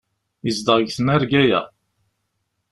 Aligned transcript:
Yezdeɣ 0.45 0.77
deg 0.79 0.89
tnarga-ya. 0.95 1.61